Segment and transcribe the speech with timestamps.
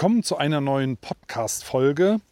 [0.00, 2.22] Willkommen zu einer neuen Podcast-Folge.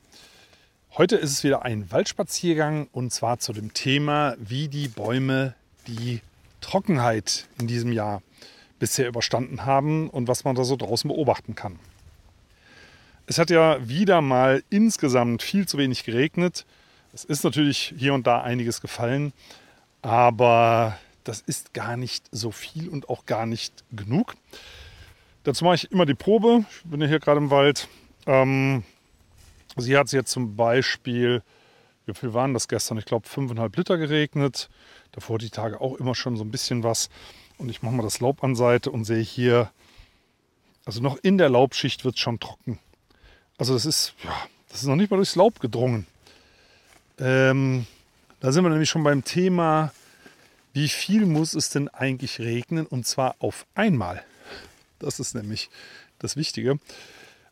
[0.96, 5.54] Heute ist es wieder ein Waldspaziergang und zwar zu dem Thema, wie die Bäume
[5.86, 6.22] die
[6.62, 8.22] Trockenheit in diesem Jahr
[8.78, 11.78] bisher überstanden haben und was man da so draußen beobachten kann.
[13.26, 16.64] Es hat ja wieder mal insgesamt viel zu wenig geregnet.
[17.12, 19.34] Es ist natürlich hier und da einiges gefallen,
[20.00, 24.36] aber das ist gar nicht so viel und auch gar nicht genug.
[25.48, 26.66] Dazu mache ich immer die Probe.
[26.70, 27.88] Ich bin ja hier gerade im Wald.
[28.26, 28.82] Ähm,
[29.78, 31.42] hier hat jetzt zum Beispiel,
[32.04, 32.98] wie viel waren das gestern?
[32.98, 34.68] Ich glaube 5,5 Liter geregnet.
[35.12, 37.08] Davor die Tage auch immer schon so ein bisschen was.
[37.56, 39.70] Und ich mache mal das Laub an Seite und sehe hier,
[40.84, 42.78] also noch in der Laubschicht wird es schon trocken.
[43.56, 44.36] Also das ist, ja,
[44.68, 46.06] das ist noch nicht mal durchs Laub gedrungen.
[47.18, 47.86] Ähm,
[48.40, 49.94] da sind wir nämlich schon beim Thema,
[50.74, 54.22] wie viel muss es denn eigentlich regnen und zwar auf einmal.
[54.98, 55.70] Das ist nämlich
[56.18, 56.78] das Wichtige,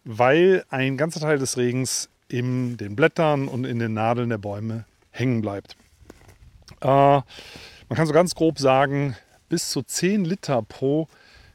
[0.05, 4.85] weil ein ganzer Teil des Regens in den Blättern und in den Nadeln der Bäume
[5.11, 5.77] hängen bleibt.
[6.81, 7.25] Äh, man
[7.95, 9.17] kann so ganz grob sagen,
[9.49, 11.09] bis zu 10 Liter pro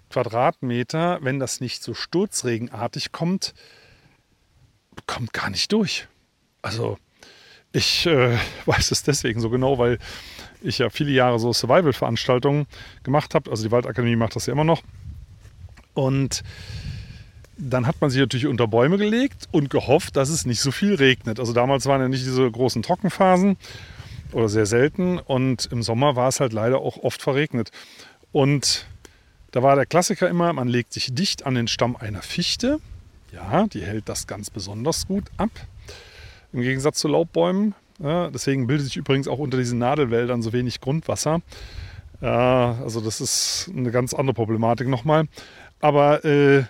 [0.09, 3.53] Quadratmeter, wenn das nicht so sturzregenartig kommt,
[5.07, 6.07] kommt gar nicht durch.
[6.61, 6.97] Also
[7.73, 9.99] ich äh, weiß es deswegen so genau, weil
[10.61, 12.67] ich ja viele Jahre so Survival-Veranstaltungen
[13.03, 13.49] gemacht habe.
[13.49, 14.83] Also die Waldakademie macht das ja immer noch.
[15.93, 16.43] Und
[17.57, 20.95] dann hat man sich natürlich unter Bäume gelegt und gehofft, dass es nicht so viel
[20.95, 21.39] regnet.
[21.39, 23.57] Also damals waren ja nicht diese großen Trockenphasen
[24.31, 25.19] oder sehr selten.
[25.19, 27.71] Und im Sommer war es halt leider auch oft verregnet.
[28.31, 28.87] Und
[29.51, 32.79] da war der Klassiker immer, man legt sich dicht an den Stamm einer Fichte.
[33.31, 35.51] Ja, die hält das ganz besonders gut ab.
[36.53, 37.75] Im Gegensatz zu Laubbäumen.
[37.99, 41.41] Ja, deswegen bildet sich übrigens auch unter diesen Nadelwäldern so wenig Grundwasser.
[42.21, 45.27] Ja, also das ist eine ganz andere Problematik nochmal.
[45.81, 46.63] Aber äh,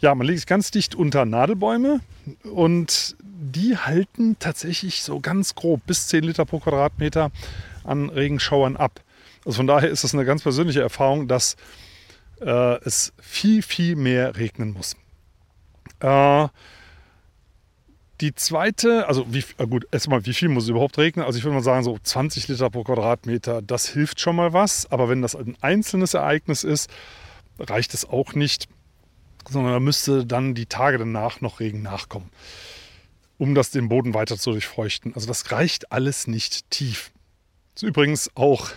[0.00, 2.00] ja, man legt sich ganz dicht unter Nadelbäume
[2.44, 7.30] und die halten tatsächlich so ganz grob bis 10 Liter pro Quadratmeter
[7.84, 9.00] an Regenschauern ab.
[9.44, 11.56] Also von daher ist das eine ganz persönliche Erfahrung, dass
[12.40, 14.96] äh, es viel, viel mehr regnen muss.
[16.00, 16.48] Äh,
[18.20, 21.24] die zweite, also wie, äh gut, erstmal, wie viel muss es überhaupt regnen?
[21.24, 24.90] Also ich würde mal sagen, so 20 Liter pro Quadratmeter, das hilft schon mal was.
[24.90, 26.90] Aber wenn das ein einzelnes Ereignis ist,
[27.58, 28.68] reicht es auch nicht,
[29.48, 32.30] sondern da müsste dann die Tage danach noch Regen nachkommen,
[33.38, 35.14] um das den Boden weiter zu durchfeuchten.
[35.14, 37.12] Also das reicht alles nicht tief.
[37.74, 38.70] Das ist übrigens auch,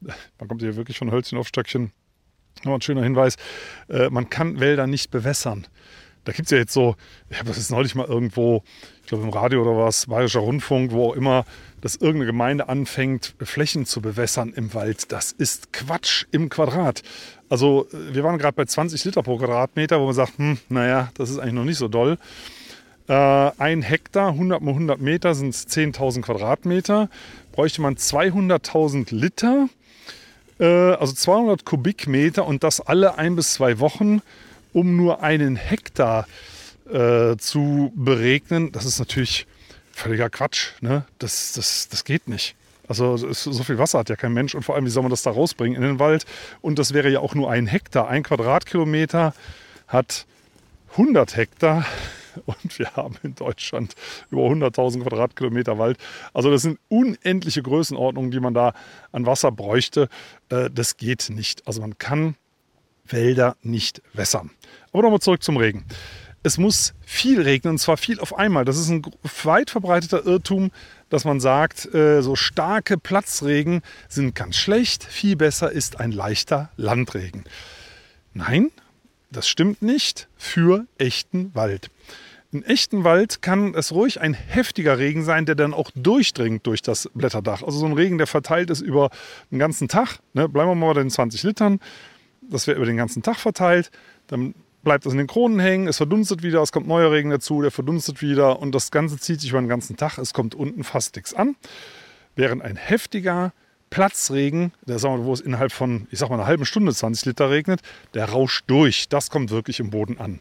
[0.00, 1.92] man kommt hier wirklich von Hölzchen auf Stöckchen,
[2.62, 3.36] noch ein schöner Hinweis,
[3.88, 5.66] äh, man kann Wälder nicht bewässern.
[6.24, 6.96] Da gibt es ja jetzt so,
[7.28, 8.62] ich habe das jetzt neulich mal irgendwo,
[9.02, 11.44] ich glaube im Radio oder was, Bayerischer Rundfunk, wo auch immer,
[11.84, 15.12] dass irgendeine Gemeinde anfängt, Flächen zu bewässern im Wald.
[15.12, 17.02] Das ist Quatsch im Quadrat.
[17.50, 21.28] Also wir waren gerade bei 20 Liter pro Quadratmeter, wo man sagt, hm, naja, das
[21.28, 22.16] ist eigentlich noch nicht so doll.
[23.06, 27.10] Äh, ein Hektar, 100 mal 100 Meter sind 10.000 Quadratmeter.
[27.52, 29.68] Bräuchte man 200.000 Liter,
[30.58, 34.22] äh, also 200 Kubikmeter und das alle ein bis zwei Wochen
[34.72, 36.26] um nur einen Hektar
[36.90, 39.46] äh, zu beregnen, das ist natürlich
[39.94, 40.72] völliger Quatsch.
[40.80, 41.04] Ne?
[41.18, 42.56] Das, das, das geht nicht.
[42.86, 45.22] Also so viel Wasser hat ja kein Mensch und vor allem, wie soll man das
[45.22, 46.26] da rausbringen in den Wald?
[46.60, 48.08] Und das wäre ja auch nur ein Hektar.
[48.08, 49.32] Ein Quadratkilometer
[49.88, 50.26] hat
[50.92, 51.86] 100 Hektar
[52.46, 53.94] und wir haben in Deutschland
[54.30, 55.98] über 100.000 Quadratkilometer Wald.
[56.34, 58.74] Also das sind unendliche Größenordnungen, die man da
[59.12, 60.08] an Wasser bräuchte.
[60.50, 61.66] Äh, das geht nicht.
[61.66, 62.36] Also man kann
[63.06, 64.50] Wälder nicht wässern.
[64.92, 65.84] Aber nochmal zurück zum Regen.
[66.46, 68.66] Es muss viel regnen und zwar viel auf einmal.
[68.66, 69.02] Das ist ein
[69.44, 70.72] weit verbreiteter Irrtum,
[71.08, 73.80] dass man sagt, äh, so starke Platzregen
[74.10, 75.04] sind ganz schlecht.
[75.04, 77.44] Viel besser ist ein leichter Landregen.
[78.34, 78.70] Nein,
[79.30, 81.90] das stimmt nicht für echten Wald.
[82.52, 86.82] In echten Wald kann es ruhig ein heftiger Regen sein, der dann auch durchdringt durch
[86.82, 87.62] das Blätterdach.
[87.62, 89.08] Also so ein Regen, der verteilt ist über
[89.50, 90.18] den ganzen Tag.
[90.34, 91.80] Ne, bleiben wir mal bei den 20 Litern.
[92.42, 93.90] Das wird über den ganzen Tag verteilt.
[94.26, 94.54] Dann
[94.84, 97.70] bleibt das in den Kronen hängen, es verdunstet wieder, es kommt neuer Regen dazu, der
[97.70, 100.18] verdunstet wieder und das Ganze zieht sich über den ganzen Tag.
[100.18, 101.56] Es kommt unten fast nichts an.
[102.36, 103.52] Während ein heftiger
[103.90, 107.26] Platzregen, der, sagen wir, wo es innerhalb von, ich sag mal, einer halben Stunde 20
[107.26, 107.80] Liter regnet,
[108.12, 109.08] der rauscht durch.
[109.08, 110.40] Das kommt wirklich im Boden an.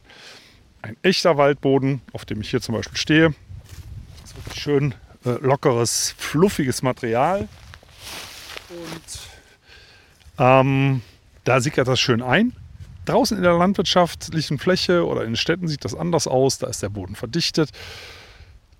[0.81, 3.33] ein echter Waldboden, auf dem ich hier zum Beispiel stehe.
[4.23, 4.95] Ist wirklich schön
[5.25, 7.47] äh, lockeres, fluffiges Material.
[8.69, 9.19] Und
[10.39, 11.01] ähm,
[11.43, 12.53] da sickert das schön ein.
[13.05, 16.57] Draußen in der landwirtschaftlichen Fläche oder in Städten sieht das anders aus.
[16.57, 17.69] Da ist der Boden verdichtet.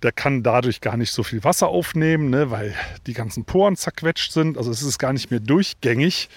[0.02, 2.74] Der kann dadurch gar nicht so viel Wasser aufnehmen, ne, weil
[3.06, 4.58] die ganzen Poren zerquetscht sind.
[4.58, 6.28] Also es ist gar nicht mehr durchgängig,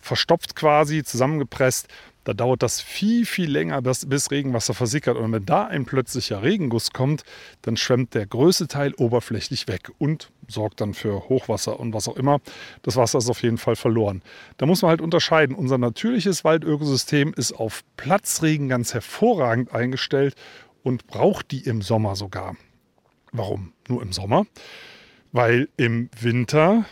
[0.00, 1.88] verstopft quasi, zusammengepresst.
[2.24, 5.16] Da dauert das viel, viel länger, bis, bis Regenwasser versickert.
[5.18, 7.24] Und wenn da ein plötzlicher Regenguss kommt,
[7.62, 12.16] dann schwemmt der größte Teil oberflächlich weg und sorgt dann für Hochwasser und was auch
[12.16, 12.40] immer.
[12.82, 14.22] Das Wasser ist auf jeden Fall verloren.
[14.56, 15.54] Da muss man halt unterscheiden.
[15.56, 20.34] Unser natürliches Waldökosystem ist auf Platzregen ganz hervorragend eingestellt
[20.82, 22.56] und braucht die im Sommer sogar.
[23.32, 24.46] Warum nur im Sommer?
[25.32, 26.84] Weil im Winter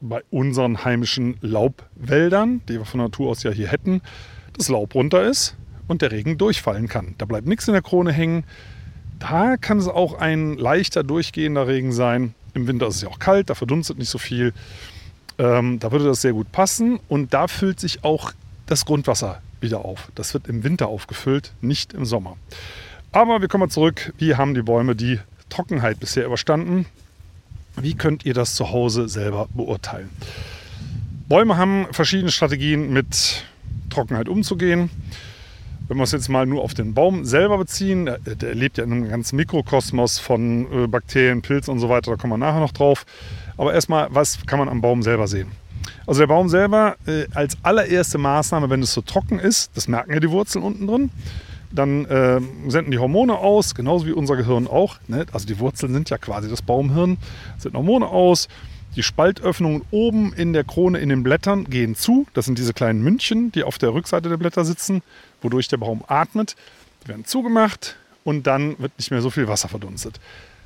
[0.00, 4.02] bei unseren heimischen Laubwäldern, die wir von Natur aus ja hier hätten,
[4.56, 5.56] das Laub runter ist
[5.88, 7.14] und der Regen durchfallen kann.
[7.18, 8.44] Da bleibt nichts in der Krone hängen.
[9.18, 12.34] Da kann es auch ein leichter durchgehender Regen sein.
[12.54, 14.52] Im Winter ist es ja auch kalt, da verdunstet nicht so viel.
[15.38, 18.32] Ähm, da würde das sehr gut passen und da füllt sich auch
[18.66, 20.10] das Grundwasser wieder auf.
[20.14, 22.36] Das wird im Winter aufgefüllt, nicht im Sommer.
[23.12, 24.12] Aber wir kommen mal zurück.
[24.18, 25.18] Wie haben die Bäume die
[25.48, 26.86] Trockenheit bisher überstanden?
[27.76, 30.10] Wie könnt ihr das zu Hause selber beurteilen?
[31.28, 33.44] Bäume haben verschiedene Strategien mit
[33.88, 34.90] Trockenheit umzugehen.
[35.88, 38.92] Wenn wir es jetzt mal nur auf den Baum selber beziehen, der, lebt ja in
[38.92, 42.72] einem ganzen Mikrokosmos von äh, Bakterien, Pilzen und so weiter, da kommen wir nachher noch
[42.72, 43.04] drauf.
[43.56, 45.50] Aber erstmal, was kann man am Baum selber sehen?
[46.06, 50.12] Also der Baum selber äh, als allererste Maßnahme, wenn es so trocken ist, das merken
[50.12, 51.10] ja die Wurzeln unten drin,
[51.70, 54.96] dann äh, senden die Hormone aus, genauso wie unser Gehirn auch.
[55.08, 55.26] Ne?
[55.32, 57.18] Also die Wurzeln sind ja quasi das Baumhirn,
[57.58, 58.48] senden Hormone aus,
[58.96, 62.26] die Spaltöffnungen oben in der Krone in den Blättern gehen zu.
[62.34, 65.02] Das sind diese kleinen Mündchen, die auf der Rückseite der Blätter sitzen,
[65.42, 66.56] wodurch der Baum atmet.
[67.04, 70.20] Werden zugemacht und dann wird nicht mehr so viel Wasser verdunstet.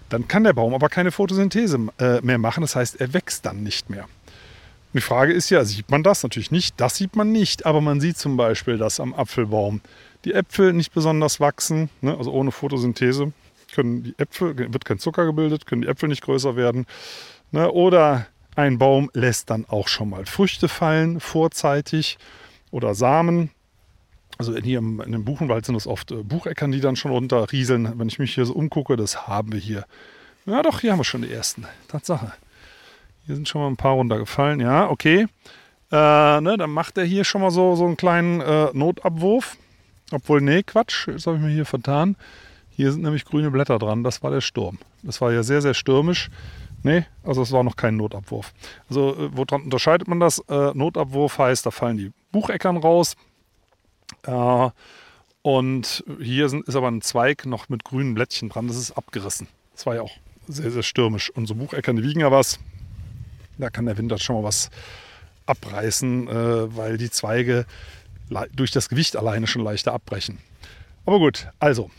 [0.09, 2.61] Dann kann der Baum aber keine Photosynthese äh, mehr machen.
[2.61, 4.07] Das heißt, er wächst dann nicht mehr.
[4.93, 6.23] die Frage ist ja, sieht man das?
[6.23, 6.81] Natürlich nicht.
[6.81, 7.67] Das sieht man nicht.
[7.67, 9.81] Aber man sieht zum Beispiel, dass am Apfelbaum
[10.25, 11.91] die Äpfel nicht besonders wachsen.
[12.03, 12.17] Ne?
[12.17, 13.33] Also ohne Photosynthese
[13.75, 16.87] können die Äpfel, wird kein Zucker gebildet, können die Äpfel nicht größer werden.
[17.51, 17.71] Ne?
[17.71, 22.19] Oder ein Baum lässt dann auch schon mal Früchte fallen vorzeitig
[22.71, 23.51] oder Samen.
[24.39, 27.99] Also hier im, in dem Buchenwald sind es oft äh, Bucheckern, die dann schon runterrieseln.
[27.99, 29.87] Wenn ich mich hier so umgucke, das haben wir hier.
[30.45, 31.65] Ja doch, hier haben wir schon die ersten.
[31.89, 32.33] Tatsache.
[33.27, 34.61] Hier sind schon mal ein paar runtergefallen.
[34.61, 35.27] Ja, okay.
[35.91, 39.57] Äh, ne, dann macht er hier schon mal so, so einen kleinen äh, Notabwurf.
[40.13, 42.17] Obwohl, nee, Quatsch, jetzt habe ich mir hier vertan.
[42.71, 44.05] Hier sind nämlich grüne Blätter dran.
[44.05, 44.79] Das war der Sturm.
[45.03, 46.31] Das war ja sehr, sehr stürmisch.
[46.83, 48.53] Nee, also es war noch kein Notabwurf.
[48.89, 50.39] Also äh, woran unterscheidet man das?
[50.49, 53.17] Äh, Notabwurf heißt, da fallen die Bucheckern raus.
[54.27, 54.71] Äh,
[55.43, 58.69] und hier sind, ist aber ein Zweig noch mit grünen Blättchen dran.
[58.69, 59.49] Das ist abgerissen.
[59.75, 60.13] Das war ja auch
[60.49, 61.31] sehr, sehr stürmisch.
[61.31, 62.59] Und so Bucheckern, die wiegen ja was.
[63.59, 64.71] Da kann der Wind schon mal was
[65.47, 67.67] abreißen, äh, weil die Zweige
[68.55, 70.39] durch das Gewicht alleine schon leichter abbrechen.
[71.05, 71.91] Aber gut, also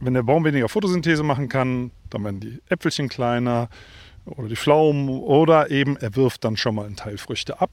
[0.00, 3.68] wenn der Baum weniger Photosynthese machen kann, dann werden die Äpfelchen kleiner
[4.24, 7.70] oder die Pflaumen oder eben er wirft dann schon mal einen Teil Früchte ab.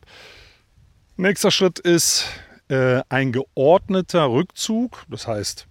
[1.18, 2.28] Nächster Schritt ist
[2.70, 5.06] äh, ein geordneter Rückzug.
[5.10, 5.68] Das heißt,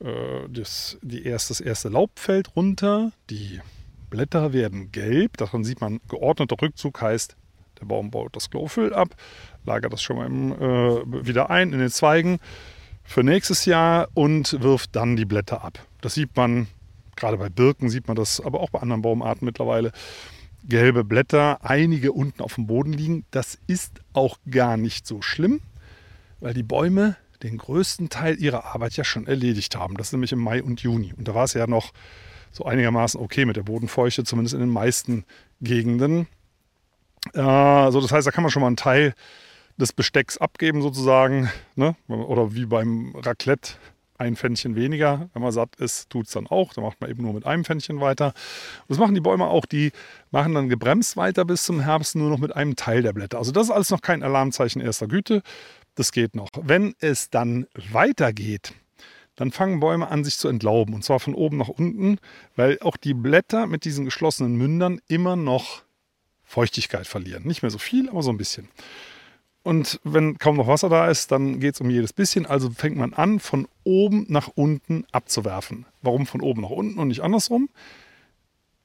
[0.00, 3.60] äh, das, die erst, das erste Laub fällt runter, die
[4.08, 5.36] Blätter werden gelb.
[5.36, 7.36] Daran sieht man, geordneter Rückzug heißt,
[7.80, 9.14] der Baum baut das Chlorophyll ab,
[9.64, 12.38] lagert das schon mal im, äh, wieder ein in den Zweigen
[13.04, 15.78] für nächstes Jahr und wirft dann die Blätter ab.
[16.00, 16.66] Das sieht man,
[17.16, 19.92] gerade bei Birken sieht man das, aber auch bei anderen Baumarten mittlerweile.
[20.68, 23.24] Gelbe Blätter, einige unten auf dem Boden liegen.
[23.30, 25.60] Das ist auch gar nicht so schlimm,
[26.40, 29.96] weil die Bäume den größten Teil ihrer Arbeit ja schon erledigt haben.
[29.96, 31.12] Das ist nämlich im Mai und Juni.
[31.16, 31.92] Und da war es ja noch
[32.52, 35.24] so einigermaßen okay mit der Bodenfeuchte, zumindest in den meisten
[35.60, 36.26] Gegenden.
[37.34, 39.14] Äh, also das heißt, da kann man schon mal einen Teil
[39.78, 41.50] des Bestecks abgeben sozusagen.
[41.76, 41.96] Ne?
[42.08, 43.72] Oder wie beim Raclette
[44.20, 45.30] ein Pfännchen weniger.
[45.32, 46.74] Wenn man satt ist, tut es dann auch.
[46.74, 48.26] Da macht man eben nur mit einem Pfännchen weiter.
[48.26, 49.64] Und das machen die Bäume auch.
[49.64, 49.92] Die
[50.30, 53.38] machen dann gebremst weiter bis zum Herbst nur noch mit einem Teil der Blätter.
[53.38, 55.42] Also das ist alles noch kein Alarmzeichen erster Güte.
[55.94, 56.48] Das geht noch.
[56.62, 58.72] Wenn es dann weitergeht,
[59.36, 60.94] dann fangen Bäume an, sich zu entlauben.
[60.94, 62.18] Und zwar von oben nach unten,
[62.56, 65.82] weil auch die Blätter mit diesen geschlossenen Mündern immer noch
[66.44, 67.46] Feuchtigkeit verlieren.
[67.46, 68.68] Nicht mehr so viel, aber so ein bisschen.
[69.62, 72.46] Und wenn kaum noch Wasser da ist, dann geht es um jedes bisschen.
[72.46, 75.86] Also fängt man an, von oben nach unten abzuwerfen.
[76.02, 77.68] Warum von oben nach unten und nicht andersrum?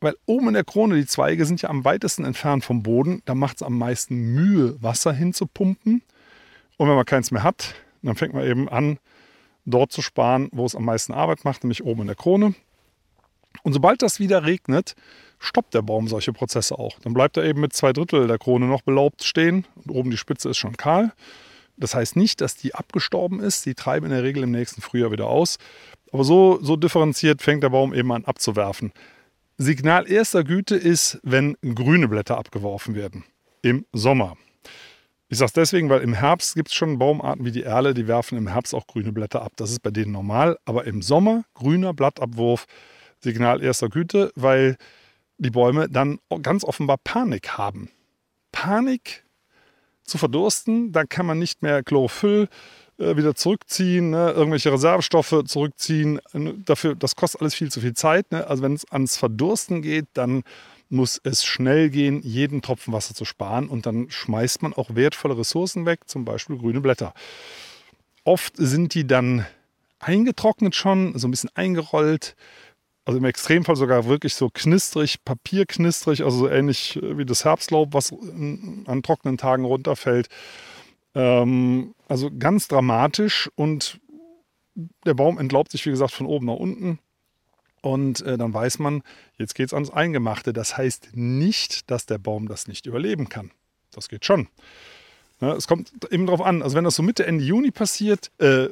[0.01, 3.21] Weil oben in der Krone, die Zweige sind ja am weitesten entfernt vom Boden.
[3.25, 6.01] Da macht es am meisten Mühe, Wasser hinzupumpen.
[6.77, 8.99] Und wenn man keins mehr hat, dann fängt man eben an,
[9.65, 12.53] dort zu sparen, wo es am meisten Arbeit macht, nämlich oben in der Krone.
[13.63, 14.95] Und sobald das wieder regnet,
[15.39, 16.99] stoppt der Baum solche Prozesse auch.
[16.99, 20.17] Dann bleibt er eben mit zwei Drittel der Krone noch belaubt stehen und oben die
[20.17, 21.13] Spitze ist schon kahl.
[21.77, 23.65] Das heißt nicht, dass die abgestorben ist.
[23.65, 25.57] Die treiben in der Regel im nächsten Frühjahr wieder aus.
[26.11, 28.93] Aber so, so differenziert fängt der Baum eben an abzuwerfen.
[29.57, 33.23] Signal erster Güte ist, wenn grüne Blätter abgeworfen werden.
[33.61, 34.37] Im Sommer.
[35.27, 38.07] Ich sage es deswegen, weil im Herbst gibt es schon Baumarten wie die Erle, die
[38.07, 39.53] werfen im Herbst auch grüne Blätter ab.
[39.55, 40.57] Das ist bei denen normal.
[40.65, 42.65] Aber im Sommer grüner Blattabwurf,
[43.21, 44.77] Signal erster Güte, weil
[45.37, 47.89] die Bäume dann ganz offenbar Panik haben.
[48.51, 49.23] Panik
[50.03, 52.47] zu verdursten, da kann man nicht mehr Chlorophyll
[52.99, 54.31] äh, wieder zurückziehen, ne?
[54.31, 56.21] irgendwelche Reservestoffe zurückziehen.
[56.65, 58.31] Dafür, das kostet alles viel zu viel Zeit.
[58.31, 58.47] Ne?
[58.47, 60.43] Also wenn es ans Verdursten geht, dann
[60.89, 65.37] muss es schnell gehen, jeden Tropfen Wasser zu sparen und dann schmeißt man auch wertvolle
[65.37, 67.13] Ressourcen weg, zum Beispiel grüne Blätter.
[68.23, 69.45] Oft sind die dann
[69.99, 72.35] eingetrocknet schon, so ein bisschen eingerollt
[73.05, 77.93] also im Extremfall sogar wirklich so knistrig, papierknistrig, also so ähnlich äh, wie das Herbstlaub,
[77.93, 80.27] was an trockenen Tagen runterfällt.
[81.13, 83.99] Ähm, also ganz dramatisch und
[85.05, 86.99] der Baum entlaubt sich, wie gesagt, von oben nach unten.
[87.85, 89.03] Und äh, dann weiß man,
[89.37, 90.53] jetzt geht es ans Eingemachte.
[90.53, 93.51] Das heißt nicht, dass der Baum das nicht überleben kann.
[93.91, 94.47] Das geht schon.
[95.39, 96.63] Ja, es kommt eben darauf an.
[96.63, 98.69] Also wenn das so Mitte, Ende Juni passiert, äh,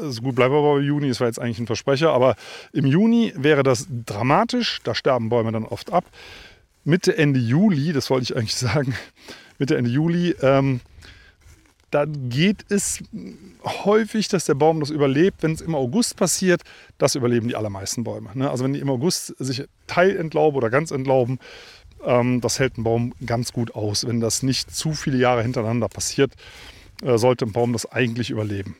[0.00, 2.36] also gut, bleiben wir bei Juni, das war jetzt eigentlich ein Versprecher, aber
[2.72, 6.04] im Juni wäre das dramatisch, da sterben Bäume dann oft ab.
[6.84, 8.94] Mitte, Ende Juli, das wollte ich eigentlich sagen,
[9.58, 10.82] Mitte, Ende Juli, ähm,
[11.90, 13.02] da geht es
[13.64, 15.42] häufig, dass der Baum das überlebt.
[15.42, 16.62] Wenn es im August passiert,
[16.98, 18.30] das überleben die allermeisten Bäume.
[18.34, 18.50] Ne?
[18.50, 21.38] Also wenn die im August sich teilentlauben oder ganz entlauben,
[22.04, 24.06] ähm, das hält ein Baum ganz gut aus.
[24.06, 26.32] Wenn das nicht zu viele Jahre hintereinander passiert,
[27.02, 28.76] äh, sollte ein Baum das eigentlich überleben.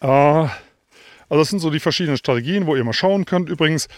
[0.00, 3.48] Äh, also das sind so die verschiedenen Strategien, wo ihr mal schauen könnt.
[3.48, 3.88] Übrigens,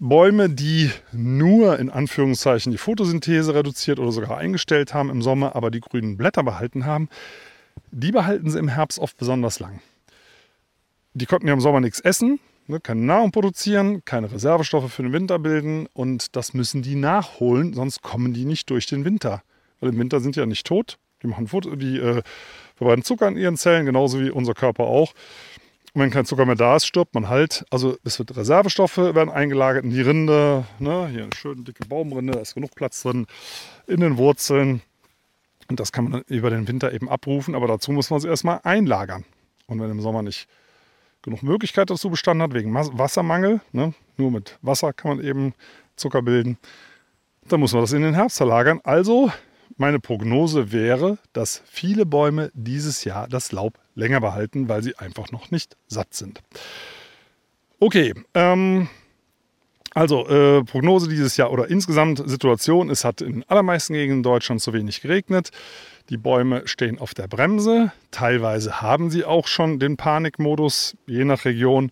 [0.00, 5.70] Bäume, die nur in Anführungszeichen die Photosynthese reduziert oder sogar eingestellt haben im Sommer, aber
[5.70, 7.08] die grünen Blätter behalten haben,
[7.92, 9.80] die behalten sie im Herbst oft besonders lang.
[11.14, 12.40] Die konnten ja im Sommer nichts essen,
[12.70, 17.74] Ne, keine Nahrung produzieren, keine Reservestoffe für den Winter bilden und das müssen die nachholen,
[17.74, 19.42] sonst kommen die nicht durch den Winter.
[19.80, 20.96] Weil im Winter sind die ja nicht tot.
[21.20, 22.22] Die machen Foto, die äh,
[22.76, 25.14] verbreiten Zucker in ihren Zellen, genauso wie unser Körper auch.
[25.92, 27.64] Und wenn kein Zucker mehr da ist, stirbt man halt.
[27.70, 30.64] Also es wird Reservestoffe werden eingelagert in die Rinde.
[30.78, 31.08] Ne?
[31.08, 33.26] Hier eine schöne dicke Baumrinde, da ist genug Platz drin.
[33.86, 34.82] In den Wurzeln.
[35.68, 37.54] Und das kann man über den Winter eben abrufen.
[37.54, 39.24] Aber dazu muss man es erstmal einlagern.
[39.66, 40.48] Und wenn im Sommer nicht
[41.22, 43.60] genug Möglichkeit dazu bestanden hat, wegen Wassermangel.
[43.72, 43.94] Ne?
[44.16, 45.54] Nur mit Wasser kann man eben
[45.96, 46.58] Zucker bilden.
[47.48, 48.80] Dann muss man das in den Herbst verlagern.
[48.84, 49.30] Also
[49.76, 55.30] meine Prognose wäre, dass viele Bäume dieses Jahr das Laub länger behalten, weil sie einfach
[55.30, 56.40] noch nicht satt sind.
[57.78, 58.88] Okay, ähm,
[59.94, 64.72] also äh, Prognose dieses Jahr oder insgesamt Situation, es hat in allermeisten Gegenden Deutschlands zu
[64.72, 65.50] wenig geregnet.
[66.10, 67.92] Die Bäume stehen auf der Bremse.
[68.10, 71.90] Teilweise haben sie auch schon den Panikmodus, je nach Region.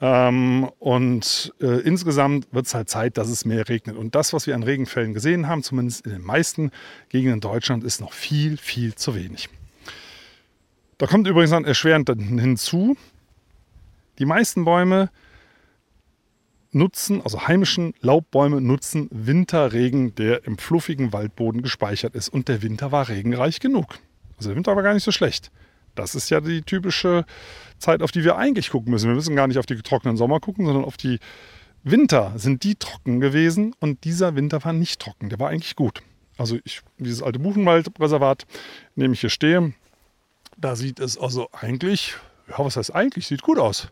[0.00, 3.96] Ähm, und äh, insgesamt wird es halt Zeit, dass es mehr regnet.
[3.96, 6.70] Und das, was wir an Regenfällen gesehen haben, zumindest in den meisten
[7.10, 9.50] Gegenden in Deutschland, ist noch viel, viel zu wenig.
[11.00, 12.94] Da kommt übrigens dann erschwerend hinzu,
[14.18, 15.08] die meisten Bäume
[16.72, 22.28] nutzen, also heimischen Laubbäume nutzen Winterregen, der im fluffigen Waldboden gespeichert ist.
[22.28, 23.98] Und der Winter war regenreich genug.
[24.36, 25.50] Also der Winter war gar nicht so schlecht.
[25.94, 27.24] Das ist ja die typische
[27.78, 29.08] Zeit, auf die wir eigentlich gucken müssen.
[29.08, 31.18] Wir müssen gar nicht auf die trockenen Sommer gucken, sondern auf die
[31.82, 32.34] Winter.
[32.36, 33.74] Sind die trocken gewesen?
[33.80, 35.30] Und dieser Winter war nicht trocken.
[35.30, 36.02] Der war eigentlich gut.
[36.36, 38.44] Also ich, dieses alte Buchenwaldreservat,
[38.96, 39.72] in dem ich hier stehe,
[40.60, 42.14] da sieht es also eigentlich,
[42.48, 43.88] ja, was heißt eigentlich, sieht gut aus.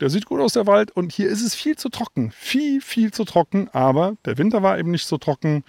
[0.00, 0.92] Der sieht gut aus, der Wald.
[0.92, 2.30] Und hier ist es viel zu trocken.
[2.30, 3.68] Viel, viel zu trocken.
[3.72, 5.64] Aber der Winter war eben nicht so trocken.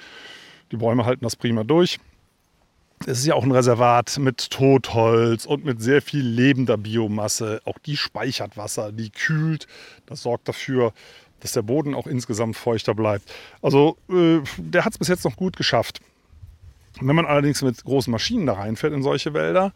[0.72, 2.00] Die Bäume halten das prima durch.
[3.08, 7.62] Es ist ja auch ein Reservat mit Totholz und mit sehr viel lebender Biomasse.
[7.66, 9.68] Auch die speichert Wasser, die kühlt.
[10.06, 10.94] Das sorgt dafür,
[11.40, 13.34] dass der Boden auch insgesamt feuchter bleibt.
[13.62, 16.02] Also äh, der hat es bis jetzt noch gut geschafft.
[17.02, 19.74] Wenn man allerdings mit großen Maschinen da reinfährt in solche Wälder,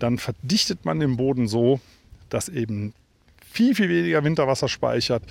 [0.00, 1.80] dann verdichtet man den Boden so,
[2.28, 2.92] dass eben
[3.50, 5.22] viel, viel weniger Winterwasser speichert.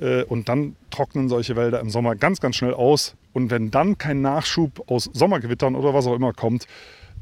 [0.00, 3.14] Äh, und dann trocknen solche Wälder im Sommer ganz, ganz schnell aus.
[3.32, 6.66] Und wenn dann kein Nachschub aus Sommergewittern oder was auch immer kommt,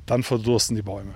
[0.06, 1.14] dann verdursten die Bäume.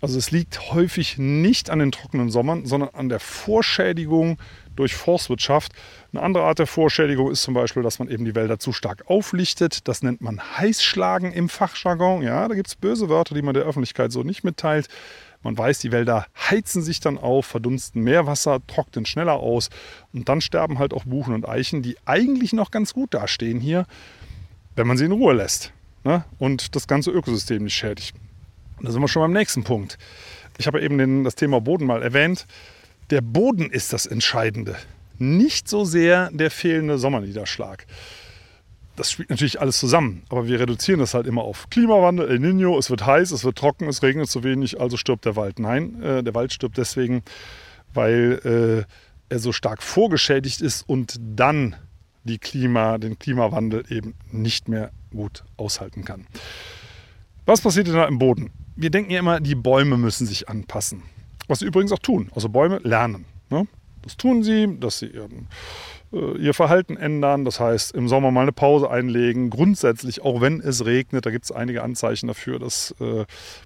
[0.00, 4.36] Also es liegt häufig nicht an den trockenen Sommern, sondern an der Vorschädigung
[4.76, 5.72] durch Forstwirtschaft.
[6.12, 9.04] Eine andere Art der Vorschädigung ist zum Beispiel, dass man eben die Wälder zu stark
[9.06, 9.88] auflichtet.
[9.88, 12.22] Das nennt man Heißschlagen im Fachjargon.
[12.22, 14.88] Ja, da gibt es böse Wörter, die man der Öffentlichkeit so nicht mitteilt.
[15.42, 19.68] Man weiß, die Wälder heizen sich dann auf, verdunsten mehr Wasser, trocknen schneller aus
[20.14, 23.86] und dann sterben halt auch Buchen und Eichen, die eigentlich noch ganz gut dastehen hier,
[24.74, 26.24] wenn man sie in Ruhe lässt ne?
[26.38, 28.16] und das ganze Ökosystem nicht schädigt.
[28.80, 29.98] Da sind wir schon beim nächsten Punkt.
[30.56, 32.46] Ich habe eben den, das Thema Boden mal erwähnt.
[33.10, 34.76] Der Boden ist das Entscheidende,
[35.18, 37.86] nicht so sehr der fehlende Sommerniederschlag
[38.96, 42.78] das spielt natürlich alles zusammen, aber wir reduzieren das halt immer auf Klimawandel, El Nino,
[42.78, 45.58] es wird heiß, es wird trocken, es regnet zu wenig, also stirbt der Wald.
[45.58, 47.22] Nein, äh, der Wald stirbt deswegen,
[47.92, 51.76] weil äh, er so stark vorgeschädigt ist und dann
[52.22, 56.26] die Klima, den Klimawandel eben nicht mehr gut aushalten kann.
[57.46, 58.50] Was passiert denn da im Boden?
[58.76, 61.02] Wir denken ja immer, die Bäume müssen sich anpassen.
[61.48, 62.30] Was sie übrigens auch tun.
[62.34, 63.26] Also Bäume lernen.
[63.50, 63.66] Ne?
[64.02, 65.48] Das tun sie, dass sie ihren
[66.12, 67.44] äh, ihr Verhalten ändern.
[67.44, 69.50] Das heißt, im Sommer mal eine Pause einlegen.
[69.50, 73.24] Grundsätzlich, auch wenn es regnet, da gibt es einige Anzeichen dafür, dass äh,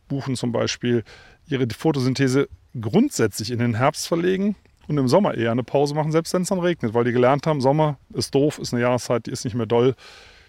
[0.09, 1.05] Buchen zum Beispiel
[1.49, 2.49] ihre Photosynthese
[2.81, 4.57] grundsätzlich in den Herbst verlegen
[4.87, 7.47] und im Sommer eher eine Pause machen, selbst wenn es dann regnet, weil die gelernt
[7.47, 9.95] haben, Sommer ist doof, ist eine Jahreszeit, die ist nicht mehr doll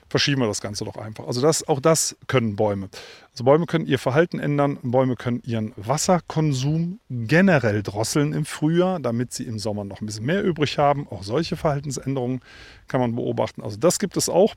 [0.09, 1.27] verschieben wir das Ganze doch einfach.
[1.27, 2.89] Also das, auch das können Bäume.
[3.31, 9.33] Also Bäume können ihr Verhalten ändern, Bäume können ihren Wasserkonsum generell drosseln im Frühjahr, damit
[9.33, 11.07] sie im Sommer noch ein bisschen mehr übrig haben.
[11.07, 12.41] Auch solche Verhaltensänderungen
[12.87, 13.61] kann man beobachten.
[13.61, 14.55] Also das gibt es auch.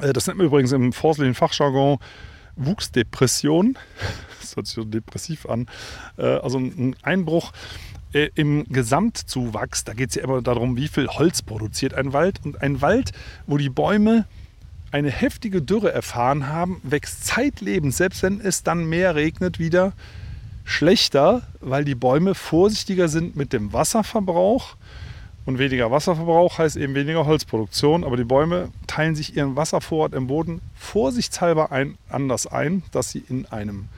[0.00, 1.98] Äh, das nennt man übrigens im forstlichen Fachjargon
[2.56, 3.76] Wuchsdepression.
[4.40, 5.66] Das hört sich so depressiv an.
[6.18, 7.50] Äh, also ein Einbruch
[8.12, 12.40] äh, im Gesamtzuwachs, da geht es ja immer darum, wie viel Holz produziert ein Wald.
[12.44, 13.10] Und ein Wald,
[13.46, 14.24] wo die Bäume
[14.96, 19.92] eine heftige Dürre erfahren haben, wächst zeitlebens, selbst wenn es dann mehr regnet, wieder
[20.64, 24.76] schlechter, weil die Bäume vorsichtiger sind mit dem Wasserverbrauch.
[25.44, 28.04] Und weniger Wasserverbrauch heißt eben weniger Holzproduktion.
[28.04, 33.22] Aber die Bäume teilen sich ihren Wasservorrat im Boden vorsichtshalber ein, anders ein, dass sie
[33.28, 33.88] in einem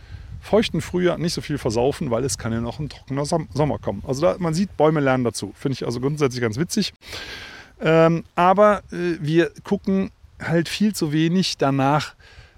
[0.40, 4.02] feuchten Frühjahr nicht so viel versaufen, weil es kann ja noch ein trockener Sommer kommen.
[4.06, 5.52] Also da, man sieht, Bäume lernen dazu.
[5.54, 6.92] Finde ich also grundsätzlich ganz witzig.
[7.80, 12.14] Ähm, aber äh, wir gucken halt viel zu wenig danach,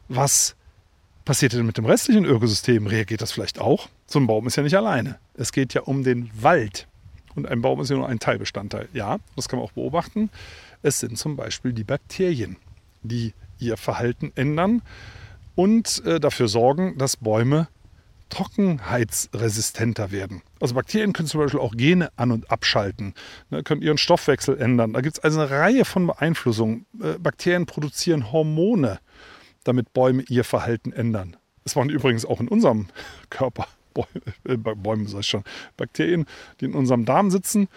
[0.09, 0.57] was
[1.25, 2.87] passiert denn mit dem restlichen Ökosystem.
[2.87, 3.89] Reagiert das vielleicht auch?
[4.07, 5.19] So ein Baum ist ja nicht alleine.
[5.35, 6.87] Es geht ja um den Wald.
[7.35, 8.89] Und ein Baum ist ja nur ein Teilbestandteil.
[8.93, 10.31] Ja, das kann man auch beobachten.
[10.83, 12.57] Es sind zum Beispiel die Bakterien,
[13.03, 14.83] die ihr Verhalten ändern
[15.55, 17.69] und äh, dafür sorgen, dass Bäume
[18.31, 20.43] trockenheitsresistenter werden.
[20.61, 23.15] Also Bakterien können zum Beispiel auch Gene an- und abschalten,
[23.51, 24.93] ne, können ihren Stoffwechsel ändern.
[24.93, 26.87] Da gibt es also eine Reihe von Beeinflussungen.
[27.01, 29.01] Äh, Bakterien produzieren Hormone,
[29.65, 31.37] damit Bäume ihr Verhalten ändern.
[31.65, 32.87] Das machen übrigens auch in unserem
[33.31, 34.09] Körper Bäume,
[34.45, 35.45] äh, Bäume sag ich schon,
[35.77, 36.27] Bakterien,
[36.61, 37.69] die in unserem Darm sitzen.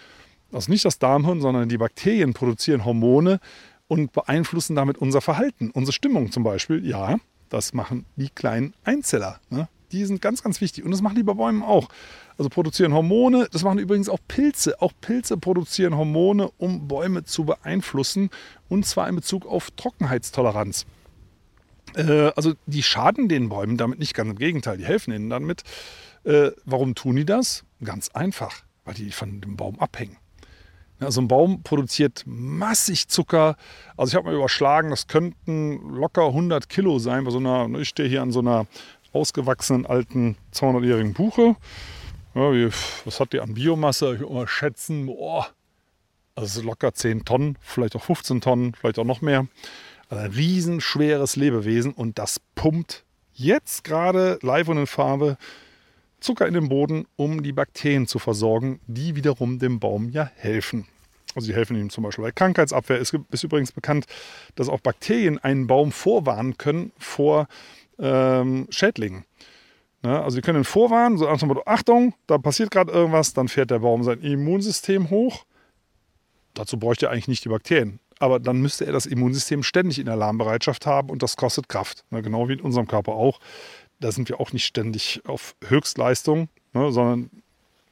[0.52, 3.40] Also nicht das Darmhirn, sondern die Bakterien produzieren Hormone
[3.88, 6.86] und beeinflussen damit unser Verhalten, unsere Stimmung zum Beispiel.
[6.86, 7.16] Ja,
[7.48, 9.40] das machen die kleinen Einzeller.
[9.50, 9.68] Ne?
[9.94, 10.84] Die sind ganz, ganz wichtig.
[10.84, 11.88] Und das machen die bei Bäumen auch.
[12.36, 13.48] Also produzieren Hormone.
[13.52, 14.82] Das machen übrigens auch Pilze.
[14.82, 18.30] Auch Pilze produzieren Hormone, um Bäume zu beeinflussen.
[18.68, 20.84] Und zwar in Bezug auf Trockenheitstoleranz.
[21.94, 24.78] Äh, also die schaden den Bäumen damit nicht, ganz im Gegenteil.
[24.78, 25.62] Die helfen ihnen damit.
[26.24, 27.64] Äh, warum tun die das?
[27.84, 30.16] Ganz einfach, weil die von dem Baum abhängen.
[31.00, 33.56] Ja, so ein Baum produziert massig Zucker.
[33.96, 37.24] Also ich habe mal überschlagen, das könnten locker 100 Kilo sein.
[37.24, 38.66] Bei so einer, ich stehe hier an so einer
[39.14, 41.56] ausgewachsenen alten 200-jährigen Buche.
[42.34, 42.68] Ja, wie,
[43.04, 44.14] was hat die an Biomasse?
[44.14, 45.48] Ich würde mal schätzen, boah,
[46.34, 49.46] also locker 10 Tonnen, vielleicht auch 15 Tonnen, vielleicht auch noch mehr.
[50.08, 55.36] Also ein riesenschweres Lebewesen und das pumpt jetzt gerade live und in Farbe
[56.20, 60.86] Zucker in den Boden, um die Bakterien zu versorgen, die wiederum dem Baum ja helfen.
[61.34, 63.00] Also die helfen ihm zum Beispiel bei Krankheitsabwehr.
[63.00, 64.06] Es ist übrigens bekannt,
[64.54, 67.46] dass auch Bakterien einen Baum vorwarnen können vor
[67.98, 69.24] ähm, Schädlingen.
[70.02, 70.22] Ne?
[70.22, 73.70] Also sie können ihn vorwarnen, so dem Motto, Achtung, da passiert gerade irgendwas, dann fährt
[73.70, 75.44] der Baum sein Immunsystem hoch.
[76.54, 78.00] Dazu bräuchte er eigentlich nicht die Bakterien.
[78.20, 82.04] Aber dann müsste er das Immunsystem ständig in Alarmbereitschaft haben und das kostet Kraft.
[82.10, 82.22] Ne?
[82.22, 83.40] Genau wie in unserem Körper auch
[84.00, 87.30] da sind wir auch nicht ständig auf Höchstleistung, ne, sondern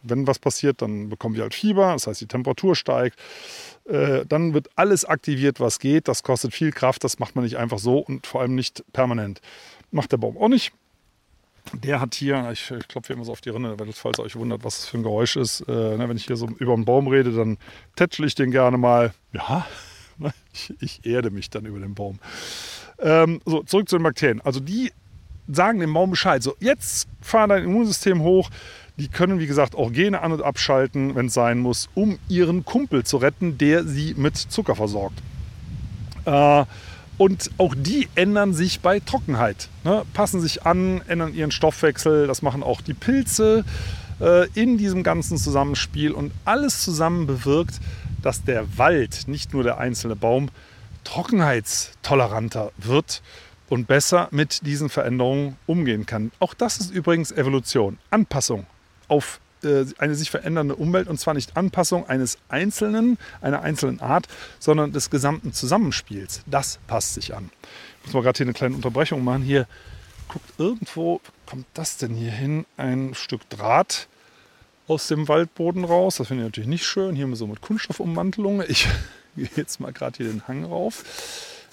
[0.03, 3.19] wenn was passiert, dann bekommen wir halt Fieber, das heißt die Temperatur steigt.
[3.85, 6.09] Äh, dann wird alles aktiviert, was geht.
[6.09, 9.41] Das kostet viel Kraft, das macht man nicht einfach so und vor allem nicht permanent.
[9.93, 10.73] Macht der Baum auch nicht.
[11.73, 14.35] Der hat hier, ich, ich klopfe hier immer so auf die Rinne, falls ihr euch
[14.35, 15.61] wundert, was das für ein Geräusch ist.
[15.69, 17.57] Äh, ne, wenn ich hier so über einen Baum rede, dann
[17.95, 19.15] tätschle ich den gerne mal.
[19.33, 19.67] Ja,
[20.53, 22.19] ich, ich erde mich dann über den Baum.
[22.99, 24.41] Ähm, so, zurück zu den Bakterien.
[24.41, 24.93] Also die
[25.49, 26.43] sagen dem Baum Bescheid.
[26.43, 28.51] So, jetzt fahr dein Immunsystem hoch.
[28.97, 32.65] Die können, wie gesagt, auch Gene an- und abschalten, wenn es sein muss, um ihren
[32.65, 35.19] Kumpel zu retten, der sie mit Zucker versorgt.
[36.25, 36.65] Äh,
[37.23, 39.69] Und auch die ändern sich bei Trockenheit.
[39.85, 40.03] Ne?
[40.13, 42.27] Passen sich an, ändern ihren Stoffwechsel.
[42.27, 43.65] Das machen auch die Pilze
[44.21, 46.11] äh, in diesem ganzen Zusammenspiel.
[46.11, 47.79] Und alles zusammen bewirkt,
[48.23, 50.49] dass der Wald, nicht nur der einzelne Baum,
[51.05, 53.23] trockenheitstoleranter wird
[53.69, 56.33] und besser mit diesen Veränderungen umgehen kann.
[56.41, 58.67] Auch das ist übrigens Evolution, Anpassung
[59.07, 64.29] auf äh, eine sich verändernde Umwelt und zwar nicht Anpassung eines einzelnen, einer einzelnen Art,
[64.59, 66.43] sondern des gesamten Zusammenspiels.
[66.47, 67.51] Das passt sich an.
[68.01, 69.43] Ich muss mal gerade hier eine kleine Unterbrechung machen.
[69.43, 69.67] Hier
[70.29, 72.65] guckt irgendwo, kommt das denn hier hin?
[72.77, 74.09] Ein Stück Draht
[74.89, 76.17] aus dem Waldboden raus.
[76.17, 77.15] Das finde ich natürlich nicht schön.
[77.15, 78.63] Hier so mit Kunststoffummantelung.
[78.69, 78.89] Ich
[79.37, 81.05] gehe jetzt mal gerade hier den Hang rauf.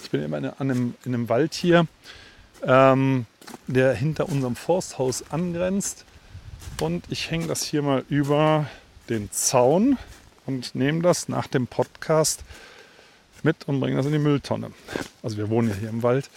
[0.03, 1.87] Ich bin immer in einem, in einem Wald hier,
[2.63, 3.25] ähm,
[3.67, 6.05] der hinter unserem Forsthaus angrenzt.
[6.79, 8.67] Und ich hänge das hier mal über
[9.09, 9.97] den Zaun
[10.45, 12.43] und nehme das nach dem Podcast
[13.43, 14.71] mit und bringe das in die Mülltonne.
[15.23, 16.29] Also wir wohnen ja hier im Wald.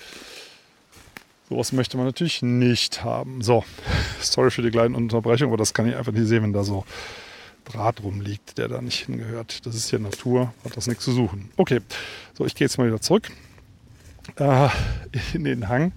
[1.48, 3.42] Sowas möchte man natürlich nicht haben.
[3.42, 3.64] So,
[4.20, 6.84] sorry für die kleine Unterbrechung, aber das kann ich einfach nicht sehen, wenn da so
[7.64, 9.64] Draht rumliegt, der da nicht hingehört.
[9.66, 11.50] Das ist hier Natur, hat das nichts zu suchen.
[11.56, 11.80] Okay,
[12.36, 13.30] so ich gehe jetzt mal wieder zurück
[14.36, 14.68] äh,
[15.34, 15.92] in den Hang.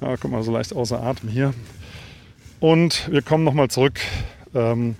[0.00, 1.54] Ja, kommt mal so leicht außer Atem hier.
[2.64, 4.00] Und wir kommen nochmal zurück
[4.54, 4.96] ähm,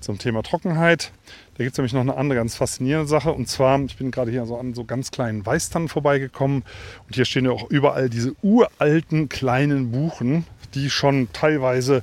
[0.00, 1.12] zum Thema Trockenheit.
[1.56, 3.32] Da gibt es nämlich noch eine andere ganz faszinierende Sache.
[3.32, 6.62] Und zwar, ich bin gerade hier so an so ganz kleinen Weißtannen vorbeigekommen.
[7.06, 12.02] Und hier stehen ja auch überall diese uralten kleinen Buchen, die schon teilweise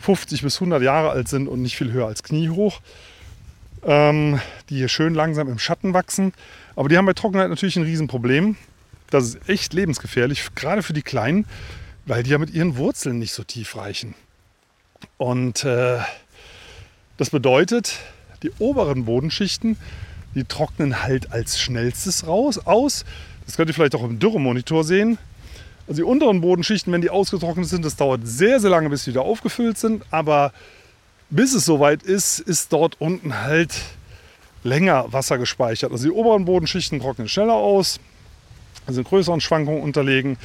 [0.00, 2.80] 50 bis 100 Jahre alt sind und nicht viel höher als kniehoch.
[3.84, 6.32] Ähm, die hier schön langsam im Schatten wachsen.
[6.74, 8.56] Aber die haben bei Trockenheit natürlich ein Riesenproblem.
[9.08, 11.46] Das ist echt lebensgefährlich, gerade für die Kleinen
[12.06, 14.14] weil die ja mit ihren Wurzeln nicht so tief reichen.
[15.18, 15.98] Und äh,
[17.16, 17.98] das bedeutet,
[18.42, 19.76] die oberen Bodenschichten,
[20.34, 23.04] die trocknen halt als schnellstes raus aus.
[23.44, 25.18] Das könnt ihr vielleicht auch im Dürremonitor sehen.
[25.88, 29.12] Also die unteren Bodenschichten, wenn die ausgetrocknet sind, das dauert sehr, sehr lange, bis sie
[29.12, 30.04] wieder aufgefüllt sind.
[30.10, 30.52] Aber
[31.30, 33.74] bis es soweit ist, ist dort unten halt
[34.62, 35.92] länger Wasser gespeichert.
[35.92, 38.00] Also die oberen Bodenschichten trocknen schneller aus,
[38.88, 40.38] sind größeren Schwankungen unterlegen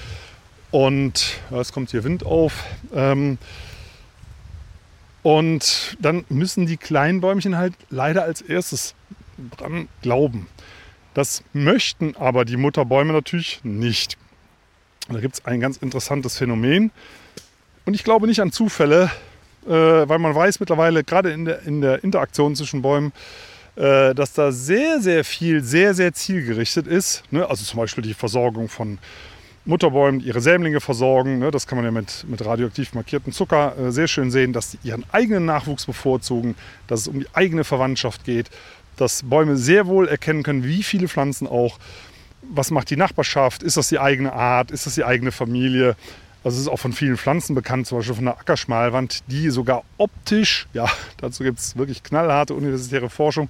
[0.72, 2.64] und es kommt hier Wind auf.
[2.94, 3.38] Ähm,
[5.24, 8.96] und dann müssen die kleinen Bäumchen halt leider als erstes
[9.58, 10.48] dran glauben.
[11.14, 14.18] Das möchten aber die Mutterbäume natürlich nicht.
[15.10, 16.92] Da gibt es ein ganz interessantes Phänomen.
[17.86, 19.12] Und ich glaube nicht an Zufälle,
[19.68, 23.12] äh, weil man weiß mittlerweile, gerade in der, in der Interaktion zwischen Bäumen,
[23.76, 27.24] äh, dass da sehr, sehr viel, sehr, sehr zielgerichtet ist.
[27.32, 27.48] Ne?
[27.48, 29.00] Also zum Beispiel die Versorgung von
[29.66, 31.40] Mutterbäumen ihre Sämlinge versorgen.
[31.40, 31.52] Ne?
[31.52, 34.80] Das kann man ja mit, mit radioaktiv markiertem Zucker äh, sehr schön sehen, dass sie
[34.84, 36.56] ihren eigenen Nachwuchs bevorzugen,
[36.88, 38.50] dass es um die eigene Verwandtschaft geht,
[38.98, 41.80] dass Bäume sehr wohl erkennen können, wie viele Pflanzen auch.
[42.42, 43.62] Was macht die Nachbarschaft?
[43.62, 44.72] Ist das die eigene Art?
[44.72, 45.96] Ist das die eigene Familie?
[46.44, 49.84] Also es ist auch von vielen Pflanzen bekannt, zum Beispiel von der Ackerschmalwand, die sogar
[49.98, 53.50] optisch, ja, dazu gibt es wirklich knallharte universitäre Forschung,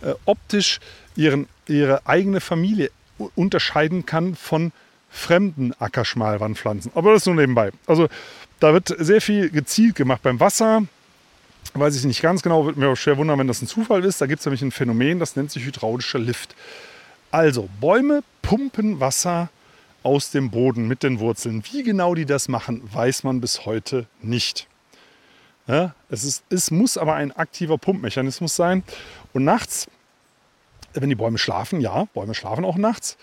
[0.00, 0.80] äh, optisch
[1.14, 2.90] ihren, ihre eigene Familie
[3.36, 4.72] unterscheiden kann von
[5.12, 6.90] fremden Ackerschmalwandpflanzen.
[6.94, 7.70] Aber das nur nebenbei.
[7.86, 8.08] Also
[8.58, 10.82] da wird sehr viel gezielt gemacht beim Wasser.
[11.74, 14.20] Weiß ich nicht ganz genau, würde mir auch schwer wundern, wenn das ein Zufall ist.
[14.20, 16.56] Da gibt es nämlich ein Phänomen, das nennt sich hydraulischer Lift.
[17.30, 19.50] Also Bäume pumpen Wasser
[20.02, 21.62] aus dem Boden mit den Wurzeln.
[21.70, 24.66] Wie genau die das machen, weiß man bis heute nicht.
[25.66, 28.82] Ja, es, ist, es muss aber ein aktiver Pumpmechanismus sein.
[29.32, 29.86] Und nachts,
[30.94, 33.16] wenn die Bäume schlafen, ja, Bäume schlafen auch nachts,